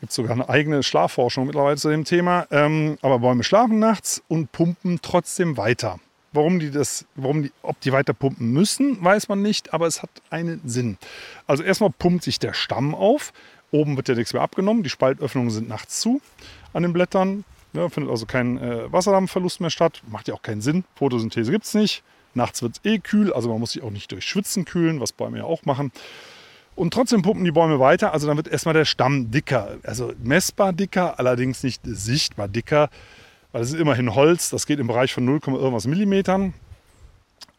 [0.00, 2.46] gibt sogar eine eigene Schlafforschung mittlerweile zu dem Thema.
[2.50, 5.98] Ähm, aber Bäume schlafen nachts und pumpen trotzdem weiter.
[6.32, 10.02] Warum die das, warum die, ob die weiter pumpen müssen, weiß man nicht, aber es
[10.02, 10.96] hat einen Sinn.
[11.46, 13.32] Also erstmal pumpt sich der Stamm auf.
[13.72, 14.82] Oben wird ja nichts mehr abgenommen.
[14.82, 16.20] Die Spaltöffnungen sind nachts zu
[16.72, 17.44] an den Blättern.
[17.72, 20.02] Ja, findet also kein äh, Wasserdampfverlust mehr statt.
[20.08, 20.84] Macht ja auch keinen Sinn.
[20.96, 22.02] Photosynthese gibt es nicht.
[22.34, 25.12] Nachts wird es eh kühl, also man muss sich auch nicht durch Schwitzen kühlen, was
[25.12, 25.90] Bäume ja auch machen.
[26.80, 28.14] Und trotzdem pumpen die Bäume weiter.
[28.14, 29.76] Also dann wird erstmal der Stamm dicker.
[29.82, 32.88] Also messbar dicker, allerdings nicht sichtbar dicker.
[33.52, 34.48] Weil es ist immerhin Holz.
[34.48, 36.54] Das geht im Bereich von 0, irgendwas Millimetern.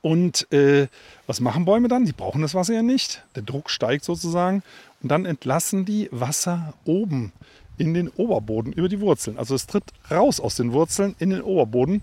[0.02, 0.88] Und äh,
[1.28, 2.06] was machen Bäume dann?
[2.06, 3.24] Die brauchen das Wasser ja nicht.
[3.36, 4.64] Der Druck steigt sozusagen.
[5.04, 7.32] Und dann entlassen die Wasser oben
[7.78, 9.38] in den Oberboden über die Wurzeln.
[9.38, 12.02] Also es tritt raus aus den Wurzeln in den Oberboden.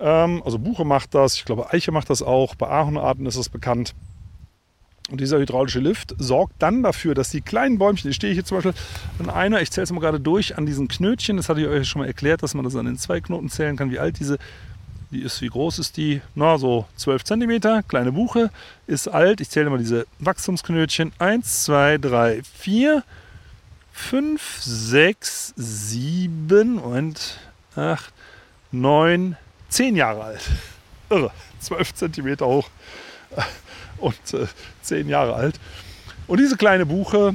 [0.00, 2.56] Ähm, also Buche macht das, ich glaube Eiche macht das auch.
[2.56, 3.94] Bei Ahornarten ist das bekannt.
[5.10, 8.58] Und dieser hydraulische Lift sorgt dann dafür, dass die kleinen Bäumchen, ich stehe hier zum
[8.58, 8.74] Beispiel
[9.18, 11.88] an einer, ich zähle es mal gerade durch, an diesen Knötchen, das hatte ich euch
[11.88, 14.38] schon mal erklärt, dass man das an den zwei Knoten zählen kann, wie alt diese,
[15.10, 16.20] die ist, wie groß ist die?
[16.34, 18.50] Na, so 12 cm, kleine Buche,
[18.86, 19.40] ist alt.
[19.40, 21.12] Ich zähle mal diese Wachstumsknötchen.
[21.18, 23.02] 1, 2, 3, 4,
[23.98, 27.38] fünf, sechs, sieben und
[27.74, 28.12] acht,
[28.70, 29.36] neun,
[29.68, 30.50] zehn Jahre alt.
[31.10, 31.32] Irre.
[31.60, 32.70] Zwölf Zentimeter hoch
[34.00, 34.46] und äh,
[34.82, 35.60] zehn Jahre alt.
[36.26, 37.34] Und diese kleine Buche,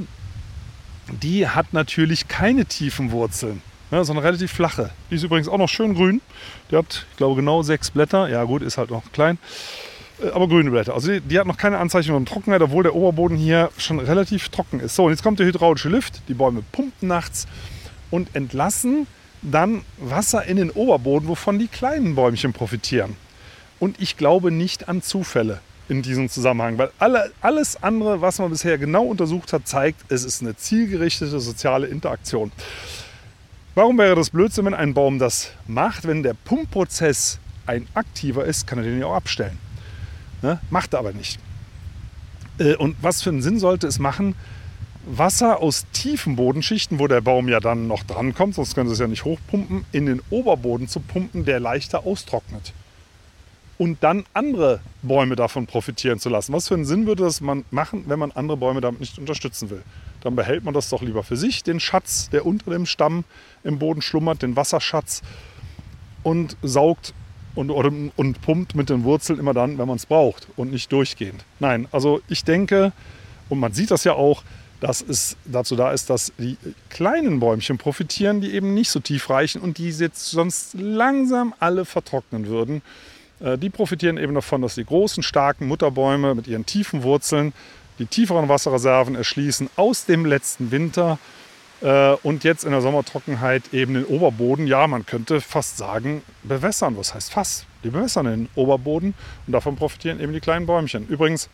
[1.22, 4.92] die hat natürlich keine tiefen Wurzeln, ne, sondern relativ flache.
[5.10, 6.22] Die ist übrigens auch noch schön grün.
[6.72, 8.30] Die hat, ich glaube, genau sechs Blätter.
[8.30, 9.38] Ja, gut, ist halt noch klein.
[10.22, 10.94] Äh, aber grüne Blätter.
[10.94, 14.50] Also die, die hat noch keine Anzeichen von Trockenheit, obwohl der Oberboden hier schon relativ
[14.50, 14.96] trocken ist.
[14.96, 16.22] So, und jetzt kommt der hydraulische Lift.
[16.28, 17.48] Die Bäume pumpen nachts
[18.12, 19.08] und entlassen
[19.42, 23.16] dann Wasser in den Oberboden, wovon die kleinen Bäumchen profitieren.
[23.80, 28.50] Und ich glaube nicht an Zufälle in diesem Zusammenhang, weil alle, alles andere, was man
[28.50, 32.52] bisher genau untersucht hat, zeigt, es ist eine zielgerichtete soziale Interaktion.
[33.76, 36.08] Warum wäre das Blödsinn, wenn ein Baum das macht?
[36.08, 39.58] Wenn der Pumpprozess ein aktiver ist, kann er den ja auch abstellen.
[40.42, 40.60] Ne?
[40.70, 41.40] Macht er aber nicht.
[42.60, 44.36] Äh, und was für einen Sinn sollte es machen,
[45.06, 49.00] Wasser aus tiefen Bodenschichten, wo der Baum ja dann noch drankommt, sonst können sie es
[49.00, 52.74] ja nicht hochpumpen, in den Oberboden zu pumpen, der leichter austrocknet
[53.84, 56.54] und dann andere Bäume davon profitieren zu lassen.
[56.54, 59.70] Was für einen Sinn würde das man machen, wenn man andere Bäume damit nicht unterstützen
[59.70, 59.84] will?
[60.22, 63.26] Dann behält man das doch lieber für sich, den Schatz, der unter dem Stamm
[63.66, 65.22] im Boden schlummert, den Wasserschatz
[66.24, 67.14] und saugt
[67.56, 70.90] und, und, und pumpt mit den Wurzeln immer dann, wenn man es braucht und nicht
[70.90, 71.44] durchgehend.
[71.60, 72.94] Nein, also ich denke,
[73.50, 74.44] und man sieht das ja auch,
[74.80, 76.56] dass es dazu da ist, dass die
[76.90, 81.84] kleinen Bäumchen profitieren, die eben nicht so tief reichen und die jetzt sonst langsam alle
[81.84, 82.82] vertrocknen würden.
[83.44, 87.54] Äh, die profitieren eben davon, dass die großen, starken Mutterbäume mit ihren tiefen Wurzeln
[88.00, 91.20] die tieferen Wasserreserven erschließen aus dem letzten Winter
[91.82, 96.98] äh, und jetzt in der Sommertrockenheit eben den Oberboden, ja, man könnte fast sagen, bewässern.
[96.98, 97.66] Was heißt fast?
[97.84, 99.14] Die bewässern den Oberboden
[99.46, 101.08] und davon profitieren eben die kleinen Bäumchen.
[101.08, 101.50] Übrigens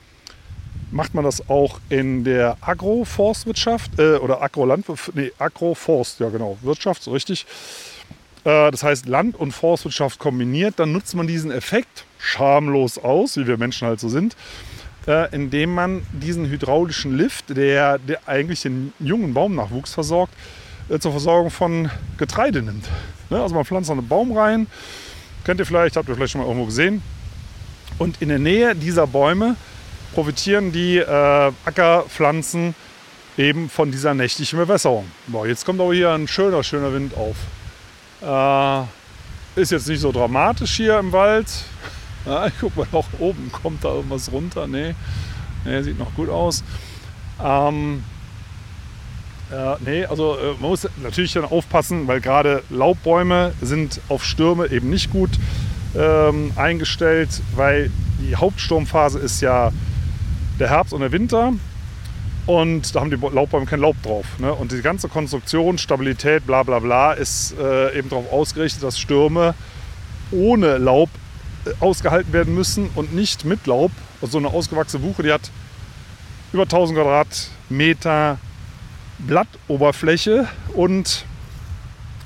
[0.91, 7.03] macht man das auch in der Agroforstwirtschaft äh, oder Agrolandwirtschaft, nee, Agroforst, ja genau, Wirtschaft,
[7.03, 7.45] so richtig.
[8.43, 13.47] Äh, das heißt Land- und Forstwirtschaft kombiniert, dann nutzt man diesen Effekt schamlos aus, wie
[13.47, 14.35] wir Menschen halt so sind,
[15.07, 20.33] äh, indem man diesen hydraulischen Lift, der, der eigentlich den jungen Baumnachwuchs versorgt,
[20.89, 22.85] äh, zur Versorgung von Getreide nimmt.
[23.29, 24.67] Ne, also man pflanzt einen Baum rein,
[25.43, 27.01] kennt ihr vielleicht, habt ihr vielleicht schon mal irgendwo gesehen.
[27.97, 29.55] Und in der Nähe dieser Bäume
[30.13, 32.73] profitieren die äh, Ackerpflanzen
[33.37, 35.05] eben von dieser nächtlichen Bewässerung.
[35.27, 37.35] Boah, jetzt kommt aber hier ein schöner, schöner Wind auf.
[38.21, 38.81] Äh,
[39.55, 41.47] ist jetzt nicht so dramatisch hier im Wald.
[42.25, 44.67] Ja, ich guck mal nach oben, kommt da irgendwas runter?
[44.67, 44.93] Nee,
[45.63, 46.65] nee sieht noch gut aus.
[47.41, 48.03] Ähm,
[49.49, 54.67] äh, nee, also äh, man muss natürlich dann aufpassen, weil gerade Laubbäume sind auf Stürme
[54.67, 55.31] eben nicht gut
[55.95, 59.71] ähm, eingestellt, weil die Hauptsturmphase ist ja
[60.59, 61.53] der Herbst und der Winter.
[62.49, 64.25] Und da haben die Laubbäume kein Laub drauf.
[64.39, 64.51] Ne?
[64.51, 69.53] Und die ganze Konstruktion, Stabilität, bla bla bla, ist äh, eben darauf ausgerichtet, dass Stürme
[70.31, 71.11] ohne Laub
[71.65, 73.91] äh, ausgehalten werden müssen und nicht mit Laub.
[74.19, 75.51] Also so eine ausgewachsene Buche, die hat
[76.51, 78.39] über 1000 Quadratmeter
[79.19, 81.25] Blattoberfläche und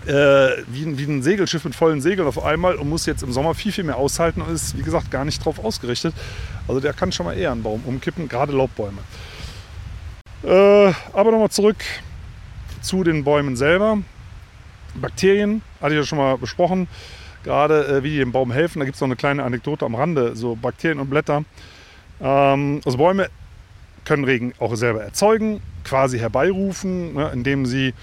[0.06, 3.56] äh, wie, wie, ein Segelschiff mit vollen Segeln auf einmal und muss jetzt im Sommer
[3.56, 6.16] viel, viel mehr aushalten und ist, wie gesagt, gar nicht darauf ausgerichtet.
[6.66, 9.00] Also der kann schon mal eher einen Baum umkippen, gerade Laubbäume.
[10.44, 11.78] Äh, aber nochmal zurück
[12.82, 14.00] zu den Bäumen selber.
[14.96, 16.88] Bakterien, hatte ich ja schon mal besprochen,
[17.44, 18.80] gerade äh, wie die dem Baum helfen.
[18.80, 21.44] Da gibt es noch eine kleine Anekdote am Rande, so Bakterien und Blätter.
[22.22, 23.30] Ähm, also Bäume
[24.06, 27.94] können Regen auch selber erzeugen, quasi herbeirufen, ne, indem sie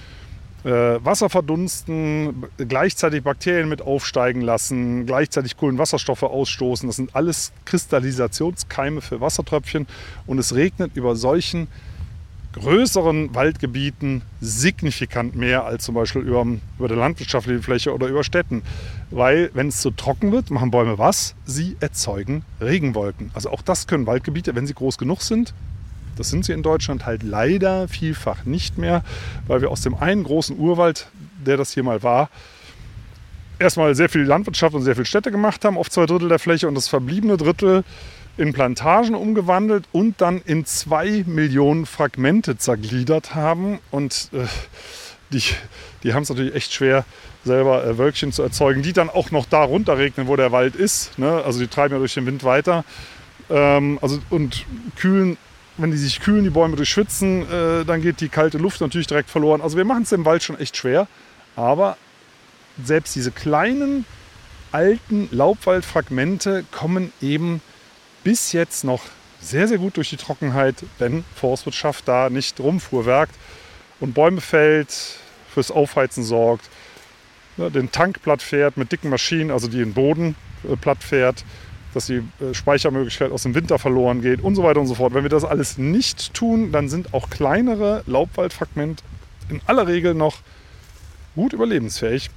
[0.65, 6.89] äh, Wasser verdunsten, gleichzeitig Bakterien mit aufsteigen lassen, gleichzeitig Kohlenwasserstoffe ausstoßen.
[6.89, 9.87] Das sind alles Kristallisationskeime für Wassertröpfchen
[10.27, 11.69] und es regnet über solchen
[12.53, 16.45] größeren Waldgebieten signifikant mehr als zum Beispiel über,
[16.79, 18.63] über der landwirtschaftlichen Fläche oder über Städten.
[19.11, 21.35] Weil wenn es zu trocken wird, machen Bäume was?
[21.47, 23.31] Sie erzeugen Regenwolken.
[23.35, 25.55] Also auch das können Waldgebiete, wenn sie groß genug sind,
[26.17, 29.03] das sind sie in Deutschland halt leider vielfach nicht mehr,
[29.47, 31.09] weil wir aus dem einen großen Urwald,
[31.47, 32.29] der das hier mal war,
[33.59, 36.69] erstmal sehr viel Landwirtschaft und sehr viel Städte gemacht haben, auf zwei Drittel der Fläche
[36.69, 37.85] und das verbliebene Drittel
[38.41, 43.79] in Plantagen umgewandelt und dann in zwei Millionen Fragmente zergliedert haben.
[43.91, 44.47] Und äh,
[45.31, 45.43] die,
[46.03, 47.05] die haben es natürlich echt schwer,
[47.45, 51.19] selber äh, Wölkchen zu erzeugen, die dann auch noch da runterregnen, wo der Wald ist.
[51.19, 51.43] Ne?
[51.45, 52.85] Also die treiben ja durch den Wind weiter.
[53.51, 54.65] Ähm, also, und
[54.97, 55.37] kühlen,
[55.77, 59.29] wenn die sich kühlen, die Bäume durchschwitzen, äh, dann geht die kalte Luft natürlich direkt
[59.29, 59.61] verloren.
[59.61, 61.09] Also wir machen es im Wald schon echt schwer.
[61.57, 61.99] Aber
[62.83, 64.07] selbst diese kleinen,
[64.73, 67.61] alten Laubwaldfragmente kommen eben
[68.25, 69.03] bis jetzt noch
[69.41, 73.35] sehr, sehr gut durch die Trockenheit, wenn Forstwirtschaft da nicht rumfuhrwerkt
[74.01, 74.95] und Bäume fällt,
[75.53, 76.69] fürs Aufheizen sorgt,
[77.57, 80.37] ne, den Tank platt fährt mit dicken Maschinen, also die den Boden
[80.69, 81.45] äh, platt fährt,
[81.95, 85.15] dass die äh, Speichermöglichkeit aus dem Winter verloren geht und so weiter und so fort.
[85.15, 89.03] Wenn wir das alles nicht tun, dann sind auch kleinere Laubwaldfragmente
[89.49, 90.37] in aller Regel noch
[91.35, 92.31] gut überlebensfähig.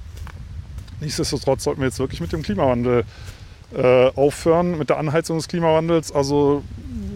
[1.00, 3.04] Nichtsdestotrotz sollten wir jetzt wirklich mit dem Klimawandel
[3.76, 6.12] äh, aufhören, mit der Anheizung des Klimawandels.
[6.12, 6.62] Also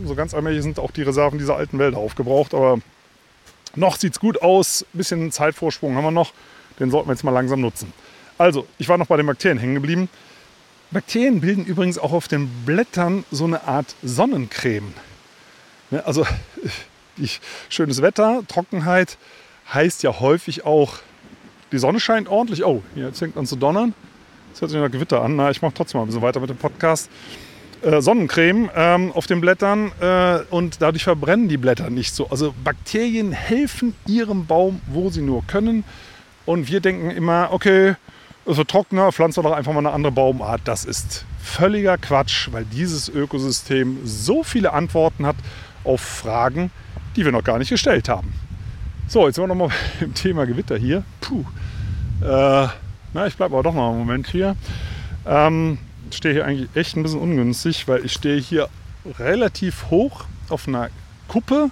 [0.05, 2.79] so ganz allmählich sind auch die Reserven dieser alten Wälder aufgebraucht, aber
[3.77, 4.85] noch sieht es gut aus.
[4.95, 6.33] Ein bisschen Zeitvorsprung haben wir noch.
[6.81, 7.93] Den sollten wir jetzt mal langsam nutzen.
[8.39, 10.09] Also, ich war noch bei den Bakterien hängen geblieben.
[10.91, 14.95] Bakterien bilden übrigens auch auf den Blättern so eine Art Sonnencreme.
[15.91, 16.27] Ne, also
[17.69, 19.19] schönes Wetter, Trockenheit
[19.73, 20.95] heißt ja häufig auch,
[21.73, 22.65] die Sonne scheint ordentlich.
[22.65, 23.95] Oh, jetzt fängt an zu donnern.
[24.59, 25.37] Das hört sich nach Gewitter an.
[25.37, 27.09] Na, ich mache trotzdem mal ein bisschen weiter mit dem Podcast.
[27.81, 32.29] Äh, Sonnencreme ähm, auf den Blättern äh, und dadurch verbrennen die Blätter nicht so.
[32.29, 35.85] Also Bakterien helfen ihrem Baum, wo sie nur können.
[36.45, 37.95] Und wir denken immer, okay,
[38.47, 40.63] es wird trockener, pflanzen wir doch einfach mal eine andere Baumart.
[40.65, 45.37] Das ist völliger Quatsch, weil dieses Ökosystem so viele Antworten hat
[45.85, 46.73] auf Fragen,
[47.15, 48.33] die wir noch gar nicht gestellt haben.
[49.07, 51.05] So, jetzt sind wir nochmal im Thema Gewitter hier.
[51.21, 51.45] Puh.
[52.27, 52.67] Äh,
[53.15, 54.57] na, ich bleibe aber doch mal einen Moment hier.
[55.27, 55.79] Ähm,
[56.11, 58.69] stehe hier eigentlich echt ein bisschen ungünstig, weil ich stehe hier
[59.19, 60.91] relativ hoch auf einer
[61.29, 61.71] Kuppe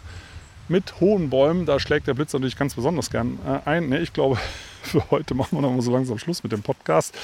[0.68, 1.66] mit hohen Bäumen.
[1.66, 3.88] Da schlägt der Blitz natürlich ganz besonders gern äh, ein.
[3.88, 4.38] Ne, ich glaube,
[4.82, 7.14] für heute machen wir noch mal so langsam Schluss mit dem Podcast,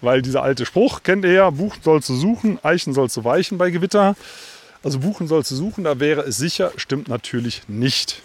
[0.00, 3.58] weil dieser alte Spruch kennt ihr ja, Buchen soll zu suchen, Eichen soll zu weichen
[3.58, 4.16] bei Gewitter.
[4.82, 8.20] Also Buchen soll zu suchen, da wäre es sicher, stimmt natürlich nicht.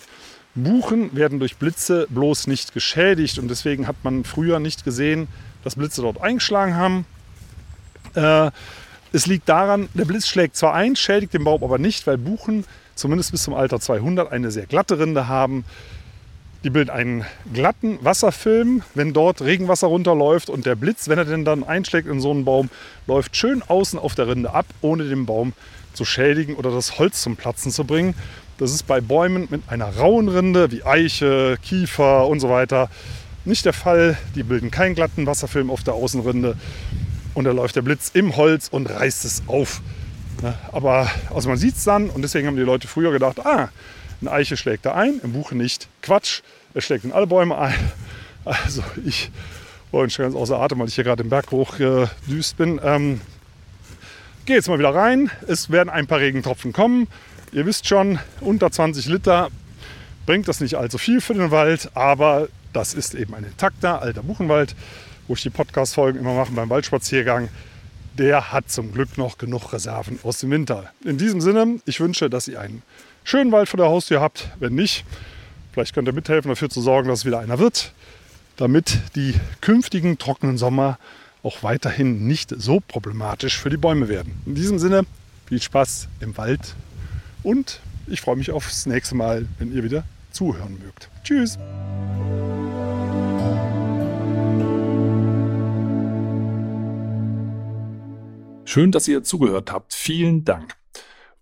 [0.57, 5.27] Buchen werden durch Blitze bloß nicht geschädigt und deswegen hat man früher nicht gesehen,
[5.63, 7.05] dass Blitze dort eingeschlagen haben.
[8.15, 8.51] Äh,
[9.13, 12.65] es liegt daran, der Blitz schlägt zwar ein, schädigt den Baum aber nicht, weil Buchen
[12.95, 15.63] zumindest bis zum Alter 200 eine sehr glatte Rinde haben.
[16.63, 21.45] Die bilden einen glatten Wasserfilm, wenn dort Regenwasser runterläuft und der Blitz, wenn er denn
[21.45, 22.69] dann einschlägt in so einen Baum,
[23.05, 25.53] läuft schön außen auf der Rinde ab, ohne den Baum
[25.93, 28.15] zu schädigen oder das Holz zum Platzen zu bringen.
[28.57, 32.89] Das ist bei Bäumen mit einer rauen Rinde wie Eiche, Kiefer und so weiter
[33.47, 34.17] nicht der Fall.
[34.35, 36.55] Die bilden keinen glatten Wasserfilm auf der Außenrinde
[37.33, 39.81] und da läuft der Blitz im Holz und reißt es auf.
[40.71, 43.69] Aber also man sieht es dann und deswegen haben die Leute früher gedacht, ah,
[44.21, 45.87] eine Eiche schlägt da ein, im Buche nicht.
[46.01, 46.41] Quatsch,
[46.73, 47.75] er schlägt in alle Bäume ein.
[48.45, 49.29] Also ich
[49.91, 52.79] war schon ganz außer Atem, weil ich hier gerade den Berg hochgedüst bin.
[52.81, 53.19] Ähm,
[54.45, 55.29] Gehe jetzt mal wieder rein.
[55.49, 57.09] Es werden ein paar Regentropfen kommen.
[57.51, 59.49] Ihr wisst schon, unter 20 Liter
[60.25, 64.23] bringt das nicht allzu viel für den Wald, aber das ist eben ein intakter alter
[64.23, 64.75] Buchenwald,
[65.27, 67.49] wo ich die Podcast-Folgen immer mache beim Waldspaziergang
[68.17, 70.91] der hat zum Glück noch genug Reserven aus dem Winter.
[71.03, 72.81] In diesem Sinne, ich wünsche, dass ihr einen
[73.23, 74.49] schönen Wald vor der Haustür habt.
[74.59, 75.05] Wenn nicht,
[75.71, 77.93] vielleicht könnt ihr mithelfen, dafür zu sorgen, dass es wieder einer wird,
[78.55, 80.97] damit die künftigen trockenen Sommer
[81.43, 84.41] auch weiterhin nicht so problematisch für die Bäume werden.
[84.45, 85.05] In diesem Sinne,
[85.47, 86.75] viel Spaß im Wald
[87.43, 91.09] und ich freue mich aufs nächste Mal, wenn ihr wieder zuhören mögt.
[91.23, 91.57] Tschüss!
[98.65, 99.93] Schön, dass ihr zugehört habt.
[99.93, 100.75] Vielen Dank.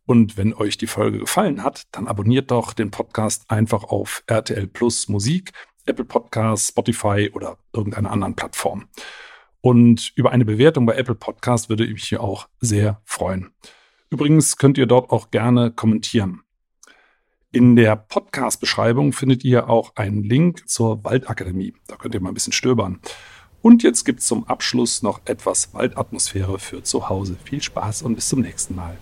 [0.05, 4.67] Und wenn euch die Folge gefallen hat, dann abonniert doch den Podcast einfach auf RTL
[4.67, 5.51] Plus Musik,
[5.86, 8.88] Apple Podcasts, Spotify oder irgendeiner anderen Plattform.
[9.62, 13.51] Und über eine Bewertung bei Apple Podcast würde ich mich auch sehr freuen.
[14.09, 16.41] Übrigens könnt ihr dort auch gerne kommentieren.
[17.51, 21.73] In der Podcast-Beschreibung findet ihr auch einen Link zur Waldakademie.
[21.87, 22.99] Da könnt ihr mal ein bisschen stöbern.
[23.61, 27.37] Und jetzt gibt es zum Abschluss noch etwas Waldatmosphäre für zu Hause.
[27.43, 28.97] Viel Spaß und bis zum nächsten Mal.